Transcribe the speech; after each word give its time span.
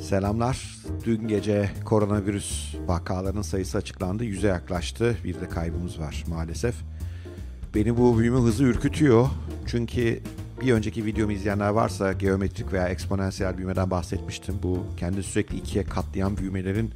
Selamlar. 0.00 0.76
Dün 1.04 1.28
gece 1.28 1.70
koronavirüs 1.84 2.74
vakalarının 2.86 3.42
sayısı 3.42 3.78
açıklandı. 3.78 4.24
Yüze 4.24 4.48
yaklaştı. 4.48 5.16
Bir 5.24 5.40
de 5.40 5.48
kaybımız 5.48 6.00
var 6.00 6.24
maalesef. 6.28 6.74
Beni 7.74 7.96
bu 7.96 8.18
büyüme 8.18 8.38
hızı 8.38 8.64
ürkütüyor. 8.64 9.28
Çünkü 9.66 10.20
bir 10.60 10.72
önceki 10.72 11.04
videomu 11.04 11.32
izleyenler 11.32 11.68
varsa 11.68 12.12
geometrik 12.12 12.72
veya 12.72 12.88
eksponansiyel 12.88 13.56
büyümeden 13.56 13.90
bahsetmiştim. 13.90 14.54
Bu 14.62 14.84
kendini 14.96 15.22
sürekli 15.22 15.56
ikiye 15.56 15.84
katlayan 15.84 16.36
büyümelerin 16.36 16.94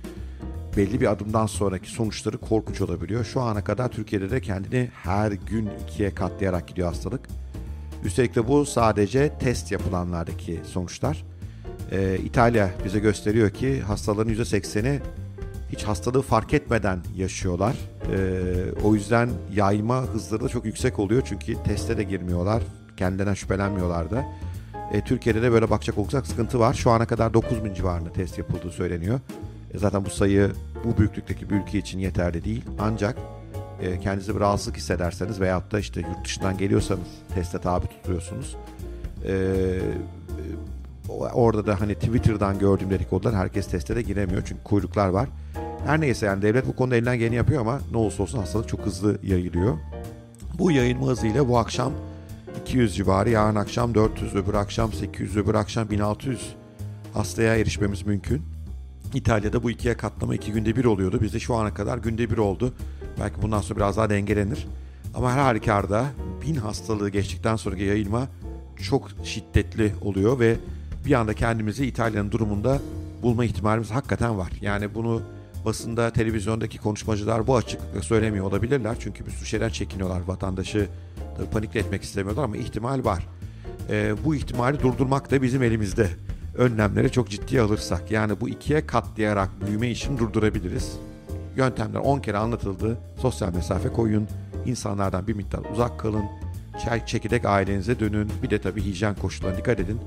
belli 0.77 1.00
bir 1.00 1.12
adımdan 1.12 1.46
sonraki 1.46 1.91
sonuçları 1.91 2.39
korkunç 2.39 2.80
olabiliyor. 2.80 3.25
Şu 3.25 3.41
ana 3.41 3.64
kadar 3.64 3.89
Türkiye'de 3.89 4.30
de 4.30 4.41
kendini 4.41 4.91
her 5.03 5.32
gün 5.32 5.71
ikiye 5.82 6.14
katlayarak 6.14 6.69
gidiyor 6.69 6.89
hastalık. 6.89 7.29
Üstelik 8.05 8.34
de 8.37 8.48
bu 8.48 8.66
sadece 8.66 9.39
test 9.39 9.73
yapılanlardaki 9.73 10.61
sonuçlar. 10.64 11.32
Ee, 11.93 12.19
İtalya 12.25 12.71
bize 12.85 12.99
gösteriyor 12.99 13.51
ki 13.51 13.81
hastaların 13.81 14.33
%80'i 14.35 15.00
hiç 15.73 15.83
hastalığı 15.83 16.23
fark 16.23 16.55
etmeden 16.55 16.99
yaşıyorlar. 17.17 17.77
Ee, 18.13 18.83
o 18.85 18.95
yüzden 18.95 19.31
yayma 19.55 20.03
hızları 20.03 20.45
da 20.45 20.49
çok 20.49 20.64
yüksek 20.64 20.99
oluyor 20.99 21.23
çünkü 21.25 21.63
teste 21.63 21.97
de 21.97 22.03
girmiyorlar. 22.03 22.63
Kendilerinden 22.97 23.35
şüphelenmiyorlar 23.35 24.11
da. 24.11 24.25
Ee, 24.93 25.05
Türkiye'de 25.05 25.43
de 25.43 25.53
böyle 25.53 25.71
bakacak 25.71 25.99
olursak 25.99 26.27
sıkıntı 26.27 26.59
var. 26.61 26.75
Şu 26.75 26.91
ana 26.91 27.07
kadar 27.07 27.35
9 27.35 27.64
bin 27.64 27.75
civarında 27.75 28.13
test 28.13 28.39
yapıldığı 28.39 28.71
söyleniyor. 28.71 29.21
E, 29.75 29.79
zaten 29.79 30.05
bu 30.05 30.11
sayı 30.11 30.53
bu 30.85 30.99
büyüklükteki 30.99 31.50
bir 31.50 31.55
ülke 31.55 31.79
için 31.79 31.99
yeterli 31.99 32.45
değil. 32.45 32.64
Ancak 32.78 33.17
e, 33.83 34.00
kendinizi 34.00 34.34
bir 34.34 34.41
rahatsızlık 34.41 34.77
hissederseniz 34.77 35.41
veyahut 35.41 35.72
da 35.72 35.78
işte 35.78 36.00
yurt 36.00 36.25
dışından 36.25 36.59
geliyorsanız 36.59 37.09
teste 37.34 37.59
tabi 37.59 37.86
tutuyorsunuz. 37.86 38.56
E, 39.27 39.34
orada 41.09 41.67
da 41.67 41.81
hani 41.81 41.95
Twitter'dan 41.95 42.59
gördüğüm 42.59 42.91
dedikodular 42.91 43.34
herkes 43.34 43.67
teste 43.67 43.97
de 43.97 44.03
giremiyor 44.03 44.42
çünkü 44.47 44.62
kuyruklar 44.62 45.09
var. 45.09 45.28
Her 45.87 46.01
neyse 46.01 46.27
yani 46.27 46.42
devlet 46.42 46.67
bu 46.67 46.77
konuda 46.77 46.97
elinden 46.97 47.19
geleni 47.19 47.34
yapıyor 47.34 47.61
ama 47.61 47.81
ne 47.91 47.97
olursa 47.97 48.22
olsun 48.22 48.39
hastalık 48.39 48.69
çok 48.69 48.81
hızlı 48.81 49.19
yayılıyor. 49.22 49.78
Bu 50.59 50.70
yayılma 50.70 51.06
hızıyla 51.06 51.48
bu 51.48 51.59
akşam 51.59 51.92
200 52.61 52.97
civarı, 52.97 53.31
yarın 53.31 53.56
akşam 53.56 53.94
400, 53.94 54.34
öbür 54.34 54.55
akşam 54.55 54.92
800, 54.92 55.36
öbür 55.36 55.55
akşam 55.55 55.91
1600 55.91 56.55
hastaya 57.14 57.56
erişmemiz 57.56 58.06
mümkün. 58.06 58.42
İtalya'da 59.14 59.62
bu 59.62 59.70
ikiye 59.70 59.97
katlama 59.97 60.34
iki 60.34 60.53
günde 60.53 60.77
bir 60.77 60.84
oluyordu. 60.84 61.20
Bizde 61.20 61.41
şu 61.41 61.55
ana 61.55 61.75
kadar 61.75 61.98
günde 61.98 62.31
bir 62.31 62.39
oldu. 62.39 62.75
Belki 63.20 63.42
bundan 63.42 63.61
sonra 63.61 63.77
biraz 63.77 63.97
daha 63.97 64.11
dengelenir. 64.11 64.66
Ama 65.14 65.33
her 65.33 65.39
halükarda 65.39 66.06
bin 66.47 66.55
hastalığı 66.55 67.11
geçtikten 67.11 67.56
sonraki 67.56 67.83
yayılma 67.83 68.28
çok 68.83 69.09
şiddetli 69.25 69.92
oluyor 70.00 70.39
ve 70.39 70.56
bir 71.06 71.12
anda 71.12 71.34
kendimizi 71.34 71.86
İtalya'nın 71.86 72.31
durumunda 72.31 72.81
bulma 73.22 73.45
ihtimalimiz 73.45 73.91
hakikaten 73.91 74.39
var. 74.39 74.53
Yani 74.61 74.95
bunu 74.95 75.22
basında, 75.64 76.11
televizyondaki 76.11 76.78
konuşmacılar 76.78 77.47
bu 77.47 77.56
açıklıkla 77.56 78.03
söylemiyor 78.03 78.47
olabilirler. 78.47 78.97
Çünkü 79.00 79.27
bir 79.27 79.31
sürü 79.31 79.47
şeyden 79.47 79.69
çekiniyorlar. 79.69 80.20
Vatandaşı 80.27 80.89
tabii 81.36 81.50
panikle 81.50 81.81
etmek 81.81 82.03
istemiyorlar 82.03 82.44
ama 82.44 82.56
ihtimal 82.56 83.05
var. 83.05 83.27
Ee, 83.91 84.14
bu 84.25 84.34
ihtimali 84.34 84.83
durdurmak 84.83 85.31
da 85.31 85.42
bizim 85.42 85.62
elimizde. 85.62 86.09
Önlemleri 86.56 87.12
çok 87.12 87.31
ciddiye 87.31 87.61
alırsak. 87.62 88.11
Yani 88.11 88.41
bu 88.41 88.48
ikiye 88.48 88.87
katlayarak 88.87 89.48
büyüme 89.66 89.91
işini 89.91 90.19
durdurabiliriz. 90.19 90.92
Yöntemler 91.56 92.00
10 92.00 92.20
kere 92.20 92.39
anlatıldı. 92.39 92.98
Sosyal 93.19 93.55
mesafe 93.55 93.89
koyun. 93.89 94.28
insanlardan 94.66 95.27
bir 95.27 95.34
miktar 95.34 95.61
uzak 95.72 96.00
kalın. 96.00 96.25
Çekirdek 97.06 97.44
ailenize 97.44 98.00
dönün. 98.00 98.31
Bir 98.42 98.50
de 98.50 98.61
tabii 98.61 98.83
hijyen 98.83 99.14
koşullarına 99.14 99.59
dikkat 99.59 99.81
edin. 99.81 100.00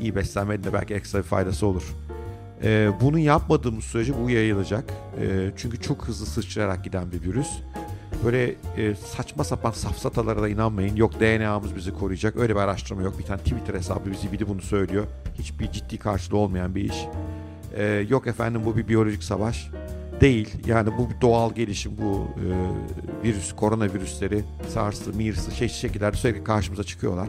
İyi 0.00 0.14
beslenmenin 0.14 0.64
de 0.64 0.72
belki 0.72 0.94
ekstra 0.94 1.18
bir 1.18 1.24
faydası 1.24 1.66
olur. 1.66 1.94
Ee, 2.62 2.90
bunu 3.00 3.18
yapmadığımız 3.18 3.84
sürece 3.84 4.12
bu 4.24 4.30
yayılacak. 4.30 4.84
Ee, 5.20 5.50
çünkü 5.56 5.80
çok 5.80 6.04
hızlı 6.04 6.26
sıçrayarak 6.26 6.84
giden 6.84 7.12
bir 7.12 7.22
virüs. 7.22 7.48
Böyle 8.24 8.54
e, 8.76 8.94
saçma 8.94 9.44
sapan 9.44 9.70
safsatalara 9.70 10.42
da 10.42 10.48
inanmayın. 10.48 10.96
Yok 10.96 11.20
DNA'mız 11.20 11.76
bizi 11.76 11.94
koruyacak. 11.94 12.36
Öyle 12.36 12.54
bir 12.54 12.60
araştırma 12.60 13.02
yok. 13.02 13.18
Bir 13.18 13.24
tane 13.24 13.40
Twitter 13.40 13.74
hesabı 13.74 14.10
bizi 14.10 14.32
biri 14.32 14.48
bunu 14.48 14.62
söylüyor. 14.62 15.06
Hiçbir 15.34 15.72
ciddi 15.72 15.98
karşılığı 15.98 16.36
olmayan 16.36 16.74
bir 16.74 16.84
iş. 16.84 17.06
Ee, 17.76 18.06
yok 18.08 18.26
efendim 18.26 18.62
bu 18.64 18.76
bir 18.76 18.88
biyolojik 18.88 19.22
savaş. 19.22 19.70
Değil. 20.20 20.54
Yani 20.66 20.90
bu 20.98 21.08
doğal 21.20 21.54
gelişim. 21.54 21.92
Bu 21.98 22.28
e, 22.40 22.46
virüs, 23.24 23.56
koronavirüsleri, 23.56 24.44
SARS'ı, 24.68 25.16
MERS'ı 25.16 25.54
çeşitli 25.54 25.80
şekillerde 25.80 26.16
sürekli 26.16 26.44
karşımıza 26.44 26.84
çıkıyorlar. 26.84 27.28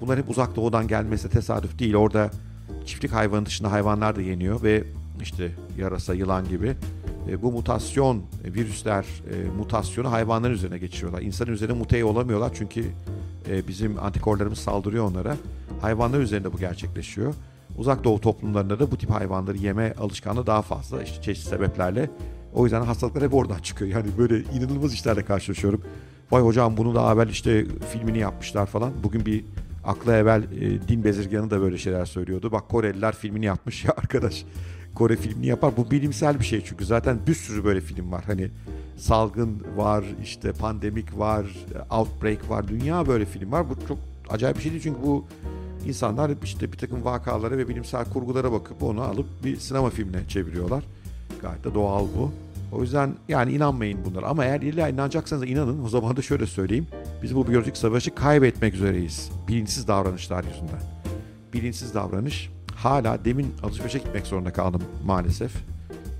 Bunlar 0.00 0.18
hep 0.18 0.30
uzak 0.30 0.56
doğudan 0.56 0.88
gelmesi 0.88 1.28
tesadüf 1.28 1.78
değil. 1.78 1.94
Orada 1.94 2.30
çiftlik 2.86 3.12
hayvanı 3.12 3.46
dışında 3.46 3.72
hayvanlar 3.72 4.16
da 4.16 4.22
yeniyor 4.22 4.62
ve 4.62 4.84
işte 5.22 5.52
yarasa, 5.78 6.14
yılan 6.14 6.48
gibi 6.48 6.76
e, 7.28 7.42
bu 7.42 7.52
mutasyon, 7.52 8.22
e, 8.44 8.54
virüsler 8.54 9.04
e, 9.04 9.56
mutasyonu 9.58 10.12
hayvanların 10.12 10.54
üzerine 10.54 10.78
geçiriyorlar. 10.78 11.22
İnsanın 11.22 11.52
üzerine 11.52 11.78
muteye 11.78 12.04
olamıyorlar 12.04 12.50
çünkü 12.54 12.84
e, 13.50 13.68
bizim 13.68 13.98
antikorlarımız 13.98 14.58
saldırıyor 14.58 15.04
onlara. 15.04 15.36
Hayvanlar 15.80 16.20
üzerinde 16.20 16.52
bu 16.52 16.58
gerçekleşiyor. 16.58 17.34
Uzak 17.78 18.04
doğu 18.04 18.20
toplumlarında 18.20 18.78
da 18.78 18.90
bu 18.90 18.98
tip 18.98 19.10
hayvanları 19.10 19.56
yeme 19.56 19.94
alışkanlığı 20.00 20.46
daha 20.46 20.62
fazla 20.62 21.02
işte 21.02 21.22
çeşitli 21.22 21.48
sebeplerle. 21.48 22.10
O 22.54 22.64
yüzden 22.64 22.82
hastalıklar 22.82 23.24
hep 23.24 23.34
oradan 23.34 23.58
çıkıyor. 23.58 23.90
Yani 23.90 24.06
böyle 24.18 24.38
inanılmaz 24.38 24.94
işlerle 24.94 25.24
karşılaşıyorum. 25.24 25.82
Vay 26.30 26.42
hocam 26.42 26.76
bunu 26.76 26.94
daha 26.94 27.12
evvel 27.14 27.28
işte 27.28 27.66
filmini 27.92 28.18
yapmışlar 28.18 28.66
falan. 28.66 28.92
Bugün 29.02 29.26
bir 29.26 29.44
akla 29.84 30.16
evvel 30.16 30.42
e, 30.42 30.88
din 30.88 31.04
bezirganı 31.04 31.50
da 31.50 31.60
böyle 31.60 31.78
şeyler 31.78 32.04
söylüyordu. 32.04 32.52
Bak 32.52 32.68
Koreliler 32.68 33.14
filmini 33.14 33.44
yapmış 33.44 33.84
ya 33.84 33.90
arkadaş. 33.96 34.44
Kore 34.94 35.16
filmini 35.16 35.46
yapar. 35.46 35.76
Bu 35.76 35.90
bilimsel 35.90 36.40
bir 36.40 36.44
şey 36.44 36.64
çünkü 36.64 36.84
zaten 36.84 37.18
bir 37.26 37.34
sürü 37.34 37.64
böyle 37.64 37.80
film 37.80 38.12
var. 38.12 38.24
Hani 38.26 38.50
salgın 38.96 39.62
var, 39.76 40.04
işte 40.22 40.52
pandemik 40.52 41.18
var, 41.18 41.46
outbreak 41.90 42.50
var. 42.50 42.68
Dünya 42.68 43.06
böyle 43.06 43.26
film 43.26 43.52
var. 43.52 43.70
Bu 43.70 43.86
çok 43.88 43.98
acayip 44.28 44.56
bir 44.56 44.62
şey 44.62 44.72
değil 44.72 44.82
çünkü 44.82 45.02
bu 45.02 45.24
insanlar 45.86 46.30
işte 46.44 46.72
bir 46.72 46.78
takım 46.78 47.04
vakalara 47.04 47.58
ve 47.58 47.68
bilimsel 47.68 48.04
kurgulara 48.04 48.52
bakıp 48.52 48.82
onu 48.82 49.02
alıp 49.02 49.26
bir 49.44 49.56
sinema 49.56 49.90
filmine 49.90 50.28
çeviriyorlar. 50.28 50.84
Gayet 51.42 51.64
de 51.64 51.74
doğal 51.74 52.06
bu. 52.18 52.32
O 52.72 52.82
yüzden 52.82 53.14
yani 53.28 53.52
inanmayın 53.52 53.98
bunlara. 54.04 54.26
Ama 54.26 54.44
eğer 54.44 54.60
illa 54.60 54.88
inanacaksanız 54.88 55.44
inanın. 55.44 55.84
O 55.84 55.88
zaman 55.88 56.16
da 56.16 56.22
şöyle 56.22 56.46
söyleyeyim. 56.46 56.86
Biz 57.22 57.36
bu 57.36 57.48
biyolojik 57.48 57.76
savaşı 57.76 58.14
kaybetmek 58.14 58.74
üzereyiz. 58.74 59.30
Bilinçsiz 59.48 59.88
davranışlar 59.88 60.44
yüzünden. 60.44 60.80
Bilinçsiz 61.52 61.94
davranış 61.94 62.50
hala 62.76 63.24
demin 63.24 63.54
alışverişe 63.62 63.98
gitmek 63.98 64.26
zorunda 64.26 64.52
kaldım 64.52 64.82
maalesef. 65.04 65.52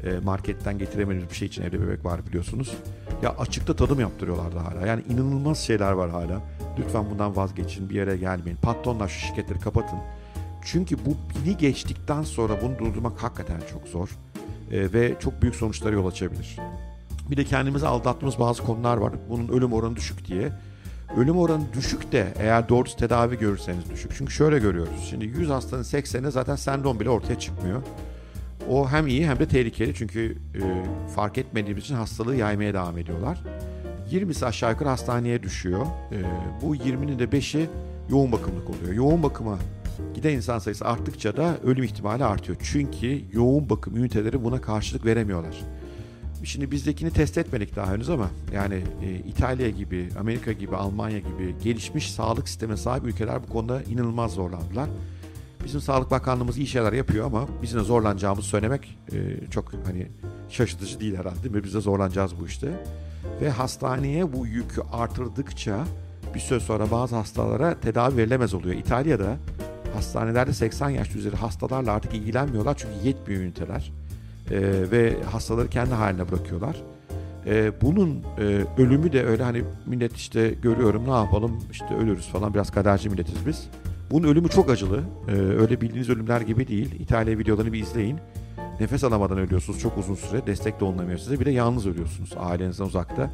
E, 0.04 0.18
marketten 0.24 0.78
getiremediğimiz 0.78 1.30
bir 1.30 1.34
şey 1.34 1.48
için 1.48 1.62
evde 1.62 1.80
bebek 1.80 2.04
var 2.04 2.26
biliyorsunuz. 2.26 2.74
Ya 3.22 3.30
açıkta 3.30 3.76
tadım 3.76 4.00
yaptırıyorlardı 4.00 4.58
hala. 4.58 4.86
Yani 4.86 5.02
inanılmaz 5.08 5.58
şeyler 5.58 5.92
var 5.92 6.10
hala. 6.10 6.40
Lütfen 6.78 7.10
bundan 7.10 7.36
vazgeçin. 7.36 7.90
Bir 7.90 7.94
yere 7.94 8.16
gelmeyin. 8.16 8.58
Patronlar 8.62 9.08
şu 9.08 9.26
şirketleri 9.26 9.60
kapatın. 9.60 9.98
Çünkü 10.64 10.96
bu 11.06 11.16
bini 11.44 11.56
geçtikten 11.56 12.22
sonra 12.22 12.62
bunu 12.62 12.78
durdurmak 12.78 13.22
hakikaten 13.22 13.60
çok 13.72 13.88
zor. 13.88 14.08
E, 14.70 14.92
ve 14.92 15.14
çok 15.20 15.42
büyük 15.42 15.54
sonuçlara 15.54 15.94
yol 15.94 16.06
açabilir. 16.06 16.56
Bir 17.30 17.36
de 17.36 17.44
kendimizi 17.44 17.86
aldattığımız 17.86 18.38
bazı 18.38 18.62
konular 18.62 18.96
var. 18.96 19.12
Bunun 19.28 19.48
ölüm 19.48 19.72
oranı 19.72 19.96
düşük 19.96 20.26
diye. 20.26 20.52
Ölüm 21.16 21.38
oranı 21.38 21.72
düşük 21.72 22.12
de 22.12 22.34
eğer 22.38 22.68
doğrusu 22.68 22.96
tedavi 22.96 23.38
görürseniz 23.38 23.90
düşük. 23.90 24.12
Çünkü 24.14 24.32
şöyle 24.32 24.58
görüyoruz. 24.58 25.06
Şimdi 25.10 25.24
100 25.24 25.50
hastanın 25.50 25.82
80'inde 25.82 26.30
zaten 26.30 26.56
sendrom 26.56 27.00
bile 27.00 27.10
ortaya 27.10 27.38
çıkmıyor. 27.38 27.82
O 28.68 28.88
hem 28.88 29.06
iyi 29.06 29.28
hem 29.28 29.38
de 29.38 29.48
tehlikeli 29.48 29.94
çünkü 29.94 30.36
e, 30.54 30.62
fark 31.14 31.38
etmediğimiz 31.38 31.84
için 31.84 31.94
hastalığı 31.94 32.36
yaymaya 32.36 32.74
devam 32.74 32.98
ediyorlar. 32.98 33.38
20'si 34.10 34.46
aşağı 34.46 34.70
yukarı 34.70 34.88
hastaneye 34.88 35.42
düşüyor. 35.42 35.86
E, 36.12 36.18
bu 36.62 36.76
20'nin 36.76 37.18
de 37.18 37.24
5'i 37.24 37.68
yoğun 38.10 38.32
bakımlık 38.32 38.70
oluyor. 38.70 38.92
Yoğun 38.92 39.22
bakıma 39.22 39.58
giden 40.14 40.32
insan 40.32 40.58
sayısı 40.58 40.84
arttıkça 40.84 41.36
da 41.36 41.58
ölüm 41.64 41.84
ihtimali 41.84 42.24
artıyor. 42.24 42.58
Çünkü 42.62 43.20
yoğun 43.32 43.70
bakım 43.70 43.96
üniteleri 43.96 44.44
buna 44.44 44.60
karşılık 44.60 45.04
veremiyorlar. 45.04 45.56
Şimdi 46.44 46.70
bizdekini 46.70 47.10
test 47.10 47.38
etmedik 47.38 47.76
daha 47.76 47.92
henüz 47.92 48.10
ama 48.10 48.30
yani 48.52 48.84
e, 49.02 49.14
İtalya 49.14 49.70
gibi, 49.70 50.08
Amerika 50.18 50.52
gibi, 50.52 50.76
Almanya 50.76 51.18
gibi 51.18 51.54
gelişmiş 51.62 52.12
sağlık 52.12 52.48
sistemine 52.48 52.76
sahip 52.76 53.04
ülkeler 53.04 53.42
bu 53.42 53.52
konuda 53.52 53.82
inanılmaz 53.82 54.32
zorlandılar. 54.32 54.88
Bizim 55.64 55.80
Sağlık 55.80 56.10
Bakanlığımız 56.10 56.58
iyi 56.58 56.66
şeyler 56.66 56.92
yapıyor 56.92 57.26
ama 57.26 57.48
bizim 57.62 57.80
de 57.80 57.84
zorlanacağımızı 57.84 58.48
söylemek 58.48 58.98
e, 59.12 59.46
çok 59.50 59.72
hani 59.86 60.06
şaşırtıcı 60.48 61.00
değil 61.00 61.16
herhalde 61.16 61.48
mi? 61.48 61.64
Biz 61.64 61.74
de 61.74 61.80
zorlanacağız 61.80 62.40
bu 62.40 62.46
işte. 62.46 62.84
Ve 63.40 63.50
hastaneye 63.50 64.32
bu 64.32 64.46
yükü 64.46 64.82
artırdıkça 64.92 65.84
bir 66.34 66.40
süre 66.40 66.60
sonra 66.60 66.90
bazı 66.90 67.16
hastalara 67.16 67.80
tedavi 67.80 68.16
verilemez 68.16 68.54
oluyor. 68.54 68.74
İtalya'da 68.74 69.36
hastanelerde 69.94 70.52
80 70.52 70.90
yaş 70.90 71.16
üzeri 71.16 71.36
hastalarla 71.36 71.92
artık 71.92 72.14
ilgilenmiyorlar 72.14 72.76
çünkü 72.76 73.08
yetmiyor 73.08 73.42
üniteler 73.42 73.92
ve 74.90 75.22
hastaları 75.32 75.68
kendi 75.68 75.94
haline 75.94 76.30
bırakıyorlar. 76.30 76.76
E, 77.46 77.72
bunun 77.82 78.24
e, 78.38 78.64
ölümü 78.78 79.12
de 79.12 79.26
öyle 79.26 79.42
hani 79.42 79.62
millet 79.86 80.16
işte 80.16 80.54
görüyorum 80.62 81.06
ne 81.06 81.14
yapalım 81.14 81.58
işte 81.70 81.94
ölürüz 81.94 82.28
falan 82.28 82.54
biraz 82.54 82.70
kaderci 82.70 83.08
milletiz 83.08 83.46
biz. 83.46 83.68
Bunun 84.10 84.28
ölümü 84.28 84.48
çok 84.48 84.70
acılı. 84.70 85.02
Ee, 85.28 85.32
öyle 85.32 85.80
bildiğiniz 85.80 86.10
ölümler 86.10 86.40
gibi 86.40 86.68
değil. 86.68 87.00
İtalya 87.00 87.38
videolarını 87.38 87.72
bir 87.72 87.82
izleyin. 87.82 88.18
Nefes 88.80 89.04
alamadan 89.04 89.38
ölüyorsunuz 89.38 89.80
çok 89.80 89.98
uzun 89.98 90.14
süre. 90.14 90.46
Destek 90.46 90.80
de 90.80 90.84
olunamıyor 90.84 91.18
size. 91.18 91.40
Bir 91.40 91.44
de 91.44 91.50
yalnız 91.50 91.86
ölüyorsunuz 91.86 92.30
ailenizden 92.38 92.84
uzakta. 92.84 93.30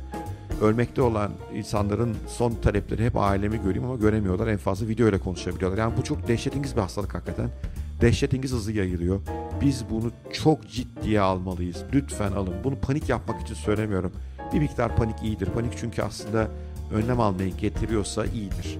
Ölmekte 0.63 1.03
olan 1.03 1.31
insanların 1.55 2.17
son 2.27 2.55
talepleri 2.55 3.05
hep 3.05 3.17
ailemi 3.17 3.63
göreyim 3.63 3.85
ama 3.85 3.97
göremiyorlar. 3.97 4.47
En 4.47 4.57
fazla 4.57 4.89
video 4.89 5.09
ile 5.09 5.19
konuşabiliyorlar. 5.19 5.79
Yani 5.79 5.97
bu 5.97 6.05
çok 6.05 6.29
dehşetingiz 6.29 6.77
bir 6.77 6.81
hastalık 6.81 7.15
hakikaten. 7.15 7.51
Dehşetingiz 8.01 8.53
hızlı 8.53 8.73
yayılıyor. 8.73 9.21
Biz 9.61 9.85
bunu 9.91 10.13
çok 10.33 10.69
ciddiye 10.69 11.21
almalıyız. 11.21 11.85
Lütfen 11.93 12.33
alın. 12.33 12.55
Bunu 12.65 12.77
panik 12.77 13.09
yapmak 13.09 13.41
için 13.41 13.55
söylemiyorum. 13.55 14.13
Bir 14.53 14.59
miktar 14.59 14.97
panik 14.97 15.23
iyidir. 15.23 15.47
Panik 15.47 15.73
çünkü 15.77 16.03
aslında 16.03 16.49
önlem 16.93 17.21
almayı 17.21 17.57
getiriyorsa 17.57 18.27
iyidir. 18.27 18.79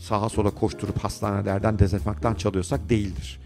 Sağa 0.00 0.28
sola 0.28 0.50
koşturup 0.50 0.98
hastanelerden 0.98 1.78
dezenfektan 1.78 2.34
çalıyorsak 2.34 2.88
değildir. 2.88 3.40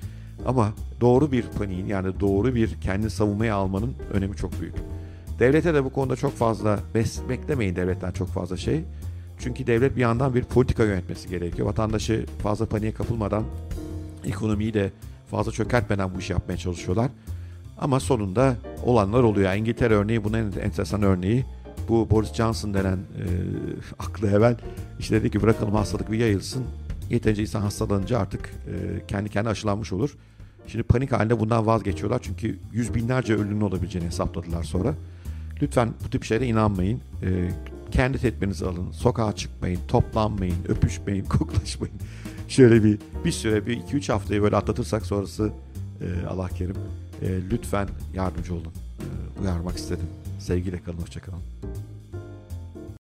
Ama 0.46 0.72
doğru 1.00 1.32
bir 1.32 1.42
paniğin 1.42 1.86
yani 1.86 2.20
doğru 2.20 2.54
bir 2.54 2.80
kendi 2.80 3.10
savunmaya 3.10 3.54
almanın 3.54 3.94
önemi 4.12 4.36
çok 4.36 4.60
büyük. 4.60 4.74
Devlete 5.38 5.74
de 5.74 5.84
bu 5.84 5.92
konuda 5.92 6.16
çok 6.16 6.36
fazla 6.36 6.78
beklemeyin 7.28 7.76
devletten 7.76 8.12
çok 8.12 8.28
fazla 8.28 8.56
şey. 8.56 8.84
Çünkü 9.38 9.66
devlet 9.66 9.96
bir 9.96 10.00
yandan 10.00 10.34
bir 10.34 10.44
politika 10.44 10.84
yönetmesi 10.84 11.28
gerekiyor. 11.28 11.68
Vatandaşı 11.68 12.26
fazla 12.42 12.66
paniğe 12.66 12.94
kapılmadan, 12.94 13.44
ekonomiyi 14.24 14.74
de 14.74 14.90
fazla 15.36 15.52
çökertmeden 15.52 16.14
bu 16.14 16.18
işi 16.18 16.32
yapmaya 16.32 16.56
çalışıyorlar. 16.56 17.10
Ama 17.78 18.00
sonunda 18.00 18.56
olanlar 18.84 19.22
oluyor. 19.22 19.54
İngiltere 19.54 19.94
örneği 19.94 20.24
bunun 20.24 20.38
en 20.38 20.60
enteresan 20.60 21.02
örneği. 21.02 21.44
Bu 21.88 22.10
Boris 22.10 22.32
Johnson 22.32 22.74
denen 22.74 22.96
e, 22.96 23.24
aklı 23.98 24.30
evvel 24.30 24.56
işte 24.98 25.16
dedi 25.16 25.30
ki 25.30 25.42
bırakalım 25.42 25.74
hastalık 25.74 26.12
bir 26.12 26.18
yayılsın. 26.18 26.64
Yeterince 27.10 27.42
insan 27.42 27.60
hastalanınca 27.60 28.18
artık 28.18 28.50
e, 28.50 29.06
kendi 29.06 29.28
kendine 29.28 29.50
aşılanmış 29.50 29.92
olur. 29.92 30.16
Şimdi 30.66 30.82
panik 30.82 31.12
halinde 31.12 31.40
bundan 31.40 31.66
vazgeçiyorlar 31.66 32.20
çünkü 32.22 32.58
yüz 32.72 32.94
binlerce 32.94 33.34
ölümün 33.34 33.60
olabileceğini 33.60 34.06
hesapladılar 34.06 34.62
sonra. 34.62 34.94
Lütfen 35.62 35.88
bu 36.04 36.10
tip 36.10 36.24
şeylere 36.24 36.48
inanmayın. 36.48 37.00
E, 37.22 37.50
kendi 37.90 38.18
tedbirinizi 38.18 38.66
alın. 38.66 38.90
Sokağa 38.90 39.32
çıkmayın, 39.32 39.80
toplanmayın, 39.88 40.56
öpüşmeyin, 40.68 41.24
koklaşmayın. 41.38 41.96
Şöyle 42.52 42.84
bir 42.84 42.98
bir 43.24 43.32
süre 43.32 43.66
bir 43.66 43.76
iki 43.76 43.96
üç 43.96 44.08
haftayı 44.08 44.42
böyle 44.42 44.56
atlatırsak 44.56 45.06
sonrası 45.06 45.52
e, 46.00 46.26
Allah 46.26 46.48
kerim 46.48 46.76
e, 47.22 47.50
lütfen 47.50 47.88
yardımcı 48.14 48.54
olun. 48.54 48.72
E, 49.00 49.40
uyarmak 49.42 49.76
istedim. 49.76 50.06
Sevgiyle 50.38 50.82
kalın, 50.82 50.98
hoşçakalın. 50.98 51.38